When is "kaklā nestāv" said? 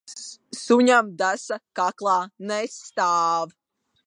1.81-3.59